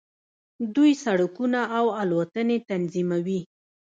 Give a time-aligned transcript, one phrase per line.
[0.75, 3.41] دوی سړکونه او الوتنې تنظیموي.